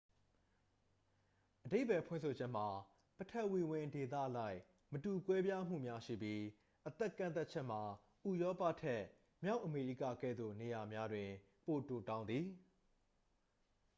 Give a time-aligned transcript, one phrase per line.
[1.65, 2.67] အဓိပ္ပါယ်ဖွင့်ဆိုချက်မှာ
[3.17, 4.59] ပထဝီဝင်ဒေသအလိုက်
[4.91, 6.41] မတူကွဲပြားမှုများ ရှိပြီး
[6.87, 7.81] အသက်ကန့်သတ်ချက်မှာ
[8.29, 9.01] ဥရောပထက်
[9.43, 11.29] မြောက်အမေရိကကဲ့သို့ နေရာများတွင်
[11.65, 12.45] ပိုတိုတောင်းသည်